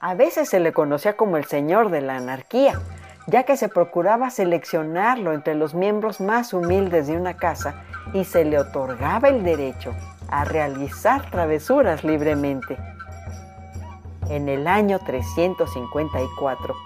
A 0.00 0.14
veces 0.14 0.48
se 0.48 0.60
le 0.60 0.72
conocía 0.72 1.16
como 1.16 1.36
el 1.36 1.44
señor 1.46 1.90
de 1.90 2.00
la 2.00 2.16
anarquía, 2.16 2.80
ya 3.26 3.42
que 3.42 3.56
se 3.56 3.68
procuraba 3.68 4.30
seleccionarlo 4.30 5.32
entre 5.32 5.56
los 5.56 5.74
miembros 5.74 6.20
más 6.20 6.52
humildes 6.52 7.08
de 7.08 7.16
una 7.16 7.34
casa 7.34 7.82
y 8.12 8.24
se 8.24 8.44
le 8.44 8.60
otorgaba 8.60 9.28
el 9.28 9.42
derecho 9.42 9.92
a 10.28 10.44
realizar 10.44 11.28
travesuras 11.32 12.04
libremente. 12.04 12.78
En 14.28 14.48
el 14.48 14.68
año 14.68 15.00
354 15.00 16.76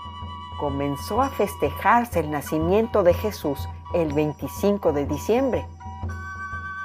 comenzó 0.58 1.20
a 1.20 1.28
festejarse 1.28 2.20
el 2.20 2.30
nacimiento 2.30 3.02
de 3.02 3.12
Jesús 3.12 3.68
el 3.92 4.14
25 4.14 4.94
de 4.94 5.04
diciembre. 5.04 5.66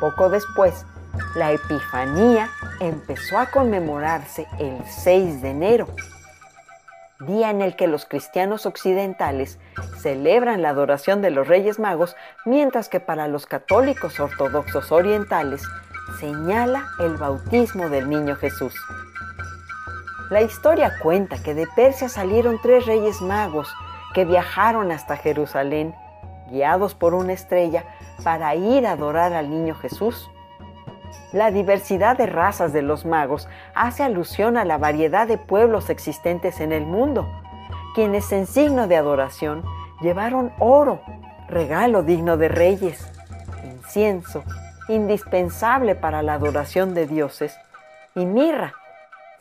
Poco 0.02 0.30
después, 0.30 0.86
la 1.36 1.54
Epifanía 1.54 2.50
empezó 2.82 3.38
a 3.38 3.46
conmemorarse 3.50 4.46
el 4.60 4.84
6 4.86 5.42
de 5.42 5.52
enero, 5.52 5.88
día 7.20 7.50
en 7.50 7.62
el 7.62 7.76
que 7.76 7.88
los 7.88 8.06
cristianos 8.06 8.66
occidentales 8.66 9.60
celebran 9.98 10.62
la 10.62 10.70
adoración 10.70 11.22
de 11.22 11.32
los 11.32 11.48
Reyes 11.48 11.80
Magos, 11.80 12.16
mientras 12.46 12.90
que 12.90 13.00
para 13.00 13.28
los 13.28 13.46
católicos 13.46 14.20
ortodoxos 14.20 14.92
orientales 14.92 15.64
señala 16.20 16.86
el 17.00 17.18
bautismo 17.18 17.90
del 17.90 18.10
niño 18.10 18.36
Jesús. 18.36 18.74
La 20.30 20.42
historia 20.42 20.94
cuenta 21.02 21.42
que 21.42 21.54
de 21.54 21.68
Persia 21.76 22.10
salieron 22.10 22.60
tres 22.62 22.86
reyes 22.86 23.22
magos 23.22 23.70
que 24.14 24.26
viajaron 24.26 24.92
hasta 24.92 25.16
Jerusalén, 25.16 25.96
guiados 26.50 26.96
por 26.96 27.14
una 27.14 27.34
estrella, 27.34 27.86
para 28.24 28.54
ir 28.56 28.86
a 28.86 28.92
adorar 28.92 29.34
al 29.34 29.50
niño 29.50 29.76
Jesús. 29.76 30.30
La 31.34 31.52
diversidad 31.52 32.18
de 32.18 32.26
razas 32.26 32.74
de 32.74 32.82
los 32.82 33.06
magos 33.06 33.48
hace 33.76 34.04
alusión 34.04 34.58
a 34.58 34.66
la 34.66 34.78
variedad 34.78 35.28
de 35.28 35.38
pueblos 35.38 35.90
existentes 35.90 36.62
en 36.62 36.72
el 36.72 36.86
mundo, 36.86 37.28
quienes 37.96 38.32
en 38.32 38.48
signo 38.48 38.88
de 38.88 38.96
adoración 38.96 39.64
llevaron 40.02 40.54
oro, 40.60 41.02
regalo 41.50 42.04
digno 42.04 42.38
de 42.38 42.48
reyes, 42.48 43.12
incienso, 43.64 44.44
indispensable 44.88 45.96
para 45.96 46.22
la 46.22 46.34
adoración 46.34 46.94
de 46.94 47.08
dioses, 47.08 47.58
y 48.16 48.26
mirra, 48.26 48.74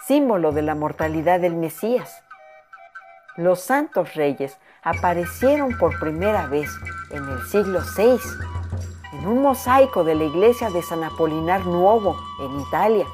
símbolo 0.01 0.53
de 0.53 0.63
la 0.63 0.75
mortalidad 0.75 1.41
del 1.41 1.55
Mesías. 1.55 2.23
Los 3.37 3.61
santos 3.61 4.15
reyes 4.15 4.59
aparecieron 4.83 5.77
por 5.79 5.99
primera 5.99 6.47
vez 6.47 6.71
en 7.11 7.29
el 7.29 7.43
siglo 7.47 7.81
VI 7.97 8.19
en 9.27 9.33
un 9.33 9.43
mosaico 9.43 10.05
de 10.05 10.15
la 10.15 10.23
iglesia 10.23 10.71
de 10.71 10.83
San 10.83 11.03
Apolinar 11.03 11.67
Nuovo 11.67 12.17
en 12.41 12.61
Italia 12.61 13.07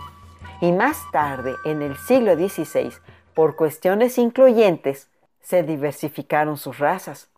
y 0.61 0.71
más 0.71 1.11
tarde 1.11 1.55
en 1.65 1.81
el 1.81 1.97
siglo 1.97 2.35
XVI, 2.35 2.93
por 3.33 3.57
cuestiones 3.57 4.19
incluyentes, 4.19 5.11
se 5.41 5.63
diversificaron 5.63 6.59
sus 6.59 6.79
razas. 6.79 7.31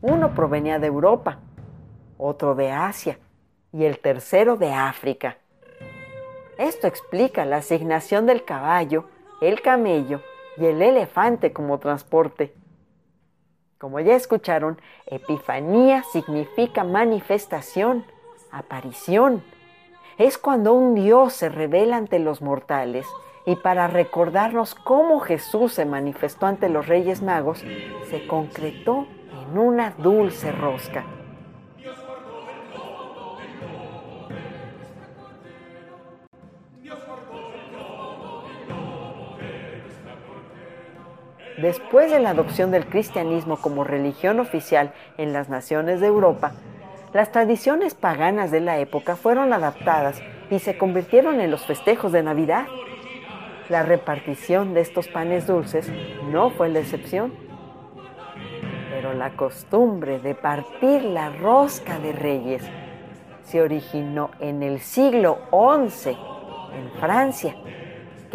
Uno 0.00 0.32
provenía 0.32 0.78
de 0.78 0.86
Europa, 0.86 1.40
otro 2.18 2.54
de 2.54 2.70
Asia 2.70 3.18
y 3.72 3.84
el 3.84 3.98
tercero 3.98 4.56
de 4.56 4.72
África. 4.72 5.38
Esto 6.58 6.86
explica 6.86 7.44
la 7.44 7.56
asignación 7.56 8.26
del 8.26 8.44
caballo, 8.44 9.08
el 9.40 9.60
camello 9.60 10.22
y 10.56 10.66
el 10.66 10.80
elefante 10.80 11.52
como 11.52 11.80
transporte. 11.80 12.54
Como 13.78 14.00
ya 14.00 14.14
escucharon, 14.14 14.80
Epifanía 15.06 16.02
significa 16.04 16.82
manifestación, 16.82 18.06
aparición. 18.50 19.42
Es 20.16 20.38
cuando 20.38 20.72
un 20.72 20.94
Dios 20.94 21.34
se 21.34 21.50
revela 21.50 21.98
ante 21.98 22.18
los 22.18 22.40
mortales 22.40 23.06
y 23.44 23.56
para 23.56 23.86
recordarnos 23.86 24.74
cómo 24.74 25.20
Jesús 25.20 25.74
se 25.74 25.84
manifestó 25.84 26.46
ante 26.46 26.68
los 26.70 26.86
Reyes 26.86 27.22
Magos, 27.22 27.64
se 28.08 28.26
concretó 28.26 29.06
en 29.30 29.58
una 29.58 29.90
dulce 29.90 30.52
rosca. 30.52 31.04
Después 41.58 42.10
de 42.10 42.20
la 42.20 42.30
adopción 42.30 42.70
del 42.70 42.86
cristianismo 42.86 43.56
como 43.56 43.82
religión 43.82 44.40
oficial 44.40 44.92
en 45.16 45.32
las 45.32 45.48
naciones 45.48 46.00
de 46.00 46.06
Europa, 46.06 46.52
las 47.14 47.32
tradiciones 47.32 47.94
paganas 47.94 48.50
de 48.50 48.60
la 48.60 48.78
época 48.78 49.16
fueron 49.16 49.54
adaptadas 49.54 50.20
y 50.50 50.58
se 50.58 50.76
convirtieron 50.76 51.40
en 51.40 51.50
los 51.50 51.64
festejos 51.64 52.12
de 52.12 52.22
Navidad. 52.22 52.66
La 53.70 53.82
repartición 53.82 54.74
de 54.74 54.82
estos 54.82 55.08
panes 55.08 55.46
dulces 55.46 55.90
no 56.30 56.50
fue 56.50 56.68
la 56.68 56.80
excepción. 56.80 57.32
Pero 58.90 59.14
la 59.14 59.30
costumbre 59.30 60.18
de 60.18 60.34
partir 60.34 61.02
la 61.04 61.30
rosca 61.30 61.98
de 61.98 62.12
reyes 62.12 62.62
se 63.44 63.62
originó 63.62 64.30
en 64.40 64.62
el 64.62 64.80
siglo 64.80 65.38
XI 65.50 66.10
en 66.10 66.90
Francia 67.00 67.54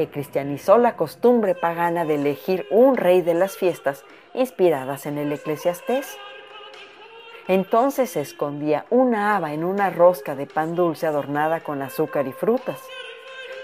que 0.02 0.10
cristianizó 0.10 0.80
la 0.80 0.96
costumbre 0.96 1.54
pagana 1.54 2.06
de 2.06 2.16
elegir 2.16 2.66
un 2.72 2.98
rey 2.98 3.22
de 3.22 3.36
las 3.36 3.56
fiestas 3.56 4.04
inspiradas 4.34 5.06
en 5.06 5.20
el 5.20 5.32
eclesiastés. 5.32 6.18
Entonces 7.48 8.10
se 8.10 8.22
escondía 8.22 8.86
una 8.90 9.36
haba 9.36 9.54
en 9.54 9.64
una 9.64 9.92
rosca 9.92 10.36
de 10.36 10.48
pan 10.48 10.74
dulce 10.74 11.06
adornada 11.06 11.60
con 11.60 11.84
azúcar 11.84 12.28
y 12.28 12.32
frutas. 12.32 12.82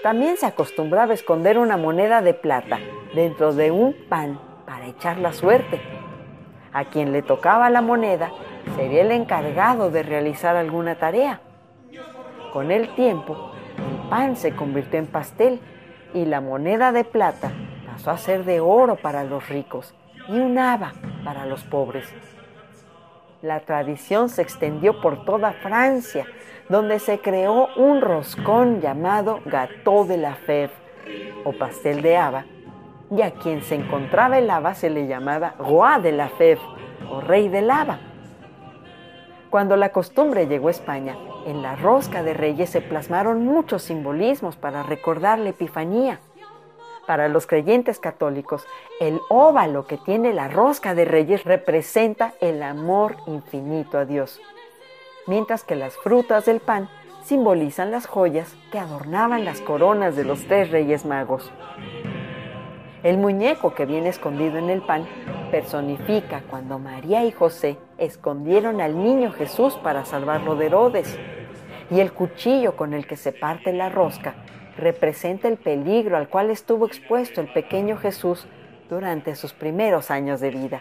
También 0.04 0.36
se 0.36 0.46
acostumbraba 0.46 1.10
a 1.10 1.14
esconder 1.14 1.58
una 1.58 1.76
moneda 1.76 2.22
de 2.22 2.34
plata 2.34 2.78
dentro 3.16 3.52
de 3.52 3.72
un 3.72 3.94
pan 4.08 4.38
para 4.64 4.86
echar 4.86 5.18
la 5.18 5.32
suerte. 5.32 5.80
A 6.72 6.84
quien 6.84 7.10
le 7.10 7.22
tocaba 7.22 7.68
la 7.68 7.80
moneda 7.80 8.30
sería 8.76 9.02
el 9.02 9.10
encargado 9.10 9.90
de 9.90 10.04
realizar 10.04 10.54
alguna 10.54 10.94
tarea. 10.94 11.40
Con 12.52 12.70
el 12.70 12.94
tiempo, 12.94 13.50
el 13.76 14.08
pan 14.08 14.36
se 14.36 14.54
convirtió 14.54 15.00
en 15.00 15.08
pastel 15.08 15.60
y 16.14 16.24
la 16.24 16.40
moneda 16.40 16.92
de 16.92 17.04
plata 17.04 17.52
pasó 17.86 18.10
a 18.10 18.18
ser 18.18 18.44
de 18.44 18.60
oro 18.60 18.96
para 18.96 19.24
los 19.24 19.48
ricos 19.48 19.94
y 20.28 20.38
un 20.38 20.58
haba 20.58 20.92
para 21.24 21.46
los 21.46 21.64
pobres. 21.64 22.12
La 23.42 23.60
tradición 23.60 24.28
se 24.28 24.42
extendió 24.42 25.00
por 25.00 25.24
toda 25.24 25.52
Francia, 25.52 26.26
donde 26.68 26.98
se 26.98 27.20
creó 27.20 27.68
un 27.76 28.00
roscón 28.00 28.80
llamado 28.80 29.40
gâteau 29.44 30.04
de 30.06 30.16
la 30.16 30.34
fève 30.34 30.72
o 31.44 31.52
pastel 31.52 32.02
de 32.02 32.16
haba, 32.16 32.44
y 33.10 33.22
a 33.22 33.30
quien 33.30 33.62
se 33.62 33.76
encontraba 33.76 34.38
el 34.38 34.50
haba 34.50 34.74
se 34.74 34.90
le 34.90 35.06
llamaba 35.06 35.54
roi 35.58 36.02
de 36.02 36.12
la 36.12 36.28
fève 36.28 36.60
o 37.10 37.20
rey 37.20 37.48
del 37.48 37.70
haba. 37.70 38.00
Cuando 39.50 39.76
la 39.76 39.90
costumbre 39.90 40.46
llegó 40.46 40.68
a 40.68 40.72
España, 40.72 41.16
en 41.48 41.62
la 41.62 41.76
rosca 41.76 42.22
de 42.22 42.34
reyes 42.34 42.68
se 42.68 42.82
plasmaron 42.82 43.42
muchos 43.44 43.82
simbolismos 43.82 44.56
para 44.56 44.82
recordar 44.82 45.38
la 45.38 45.48
Epifanía. 45.48 46.20
Para 47.06 47.28
los 47.28 47.46
creyentes 47.46 47.98
católicos, 47.98 48.66
el 49.00 49.18
óvalo 49.30 49.86
que 49.86 49.96
tiene 49.96 50.34
la 50.34 50.48
rosca 50.48 50.94
de 50.94 51.06
reyes 51.06 51.44
representa 51.44 52.34
el 52.42 52.62
amor 52.62 53.16
infinito 53.26 53.96
a 53.96 54.04
Dios, 54.04 54.42
mientras 55.26 55.64
que 55.64 55.74
las 55.74 55.96
frutas 55.96 56.44
del 56.44 56.60
pan 56.60 56.90
simbolizan 57.24 57.90
las 57.90 58.06
joyas 58.06 58.54
que 58.70 58.78
adornaban 58.78 59.46
las 59.46 59.62
coronas 59.62 60.16
de 60.16 60.24
los 60.24 60.46
tres 60.46 60.70
reyes 60.70 61.06
magos. 61.06 61.50
El 63.02 63.16
muñeco 63.16 63.74
que 63.74 63.86
viene 63.86 64.10
escondido 64.10 64.58
en 64.58 64.68
el 64.68 64.82
pan 64.82 65.06
personifica 65.50 66.42
cuando 66.50 66.78
María 66.78 67.24
y 67.24 67.32
José 67.32 67.78
escondieron 67.96 68.82
al 68.82 69.02
niño 69.02 69.32
Jesús 69.32 69.74
para 69.82 70.04
salvarlo 70.04 70.56
de 70.56 70.66
Herodes. 70.66 71.18
Y 71.90 72.00
el 72.00 72.12
cuchillo 72.12 72.76
con 72.76 72.92
el 72.94 73.06
que 73.06 73.16
se 73.16 73.32
parte 73.32 73.72
la 73.72 73.88
rosca 73.88 74.34
representa 74.76 75.48
el 75.48 75.56
peligro 75.56 76.16
al 76.16 76.28
cual 76.28 76.50
estuvo 76.50 76.86
expuesto 76.86 77.40
el 77.40 77.52
pequeño 77.52 77.96
Jesús 77.96 78.46
durante 78.88 79.34
sus 79.34 79.52
primeros 79.52 80.10
años 80.10 80.40
de 80.40 80.50
vida. 80.50 80.80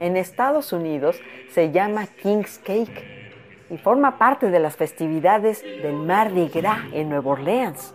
En 0.00 0.16
Estados 0.16 0.72
Unidos 0.72 1.20
se 1.50 1.70
llama 1.70 2.06
King's 2.06 2.58
Cake 2.58 3.22
y 3.70 3.78
forma 3.78 4.18
parte 4.18 4.50
de 4.50 4.58
las 4.58 4.76
festividades 4.76 5.62
del 5.62 5.94
Mardi 5.94 6.48
Gras 6.48 6.80
en 6.92 7.08
Nueva 7.08 7.32
Orleans. 7.32 7.94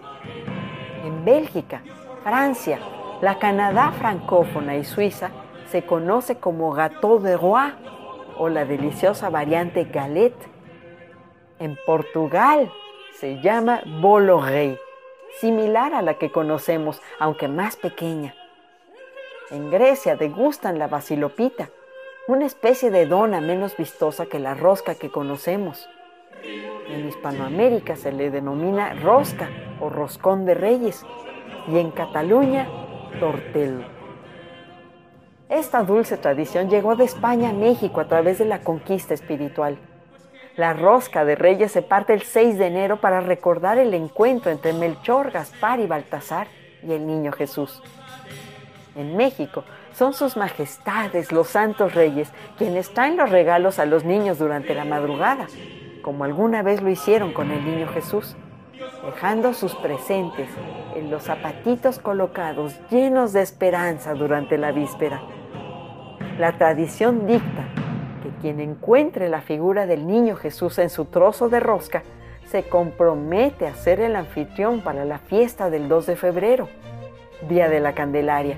En 1.06 1.24
Bélgica, 1.24 1.84
Francia, 2.24 2.80
la 3.22 3.40
Canadá 3.40 3.92
francófona 3.92 4.76
y 4.76 4.84
Suiza 4.84 5.32
se 5.70 5.84
conoce 5.84 6.38
como 6.38 6.72
gâteau 6.72 7.20
de 7.20 7.36
roi 7.36 7.74
o 8.38 8.50
la 8.50 8.66
deliciosa 8.66 9.30
variante 9.30 9.84
galette. 9.86 10.57
En 11.60 11.76
Portugal 11.88 12.72
se 13.20 13.42
llama 13.42 13.82
bolo 14.00 14.42
rei, 14.42 14.78
similar 15.40 15.96
a 15.96 16.04
la 16.04 16.16
que 16.16 16.32
conocemos, 16.32 17.02
aunque 17.20 17.48
más 17.48 17.76
pequeña. 17.76 18.36
En 19.50 19.72
Grecia 19.72 20.16
degustan 20.16 20.78
la 20.78 20.88
basilopita, 20.88 21.70
una 22.28 22.46
especie 22.46 22.92
de 22.92 23.08
dona 23.08 23.42
menos 23.42 23.76
vistosa 23.76 24.28
que 24.28 24.38
la 24.38 24.54
rosca 24.54 24.94
que 24.96 25.10
conocemos. 25.10 25.90
En 26.90 27.08
Hispanoamérica 27.08 27.96
se 27.96 28.12
le 28.12 28.30
denomina 28.30 28.94
rosca 28.94 29.50
o 29.80 29.90
roscón 29.90 30.46
de 30.46 30.54
reyes 30.54 31.04
y 31.68 31.80
en 31.80 31.90
Cataluña 31.90 32.68
tortel. 33.20 33.84
Esta 35.50 35.82
dulce 35.82 36.18
tradición 36.18 36.70
llegó 36.70 36.96
de 36.96 37.06
España 37.06 37.50
a 37.50 37.54
México 37.54 38.00
a 38.00 38.08
través 38.08 38.38
de 38.38 38.46
la 38.46 38.60
conquista 38.60 39.16
espiritual. 39.16 39.80
La 40.58 40.74
rosca 40.74 41.24
de 41.24 41.36
reyes 41.36 41.72
se 41.72 41.84
parte 41.84 42.14
el 42.14 42.24
6 42.24 42.58
de 42.58 42.66
enero 42.66 42.98
para 42.98 43.22
recordar 43.22 43.78
el 43.78 43.94
encuentro 43.94 44.52
entre 44.52 44.74
Melchor, 44.74 45.30
Gaspar 45.30 45.80
y 45.80 45.86
Baltasar 45.86 46.48
y 46.82 46.94
el 46.94 47.06
niño 47.06 47.32
Jesús. 47.32 47.82
En 48.96 49.16
México 49.16 49.64
son 49.94 50.14
sus 50.14 50.36
majestades 50.36 51.32
los 51.32 51.48
santos 51.48 51.94
reyes 51.94 52.32
quienes 52.58 52.92
traen 52.92 53.18
los 53.18 53.30
regalos 53.30 53.78
a 53.78 53.86
los 53.86 54.04
niños 54.04 54.40
durante 54.40 54.74
la 54.74 54.84
madrugada, 54.84 55.46
como 56.02 56.24
alguna 56.24 56.64
vez 56.64 56.82
lo 56.82 56.90
hicieron 56.90 57.34
con 57.34 57.52
el 57.52 57.64
niño 57.64 57.88
Jesús 57.90 58.36
dejando 59.06 59.54
sus 59.54 59.76
presentes 59.76 60.50
en 60.96 61.10
los 61.12 61.24
zapatitos 61.24 62.00
colocados 62.00 62.76
llenos 62.90 63.32
de 63.32 63.42
esperanza 63.42 64.14
durante 64.16 64.58
la 64.58 64.72
víspera. 64.72 65.22
La 66.40 66.58
tradición 66.58 67.26
dicta 67.26 67.77
quien 68.42 68.60
encuentre 68.60 69.30
la 69.30 69.42
figura 69.42 69.86
del 69.86 70.08
niño 70.08 70.36
Jesús 70.36 70.80
en 70.80 70.90
su 70.90 71.06
trozo 71.06 71.50
de 71.50 71.60
rosca 71.60 72.04
se 72.46 72.64
compromete 72.64 73.68
a 73.68 73.76
ser 73.76 74.00
el 74.00 74.16
anfitrión 74.16 74.82
para 74.82 75.06
la 75.06 75.20
fiesta 75.20 75.70
del 75.70 75.90
2 75.90 76.06
de 76.06 76.16
febrero, 76.16 76.70
Día 77.50 77.70
de 77.70 77.80
la 77.80 77.94
Candelaria. 77.94 78.58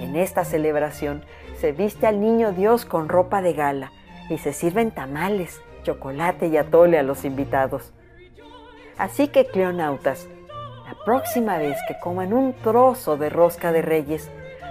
En 0.00 0.16
esta 0.16 0.44
celebración 0.44 1.24
se 1.56 1.72
viste 1.72 2.06
al 2.06 2.20
niño 2.20 2.52
Dios 2.52 2.84
con 2.84 3.08
ropa 3.08 3.42
de 3.42 3.52
gala 3.52 3.92
y 4.28 4.38
se 4.38 4.52
sirven 4.52 4.90
tamales, 4.90 5.60
chocolate 5.84 6.48
y 6.48 6.56
atole 6.56 6.98
a 6.98 7.02
los 7.02 7.24
invitados. 7.24 7.92
Así 8.98 9.28
que, 9.28 9.46
cleonautas, 9.46 10.28
la 10.86 10.96
próxima 11.04 11.58
vez 11.58 11.78
que 11.86 11.98
coman 12.00 12.32
un 12.32 12.52
trozo 12.52 13.16
de 13.16 13.30
rosca 13.30 13.72
de 13.72 13.82
reyes, 13.82 14.30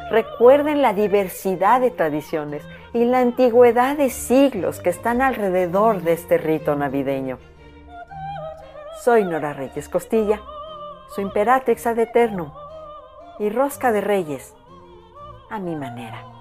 recuerden 0.10 0.82
la 0.82 0.94
diversidad 0.94 1.80
de 1.80 1.92
tradiciones 1.92 2.64
y 2.94 3.06
la 3.06 3.20
antigüedad 3.20 3.98
de 3.98 4.10
siglos 4.10 4.80
que 4.80 4.90
están 4.90 5.22
alrededor 5.22 6.02
de 6.02 6.14
este 6.14 6.38
rito 6.38 6.76
navideño. 6.76 7.38
Soy 9.04 9.24
Nora 9.24 9.54
Reyes 9.54 9.88
Costilla, 9.88 10.42
su 11.16 11.22
imperatrix 11.22 11.88
ad 11.88 12.00
eternum, 12.00 12.52
y 13.40 13.50
rosca 13.50 13.92
de 13.92 14.02
reyes 14.02 14.54
a 15.50 15.60
mi 15.60 15.76
manera. 15.76 16.41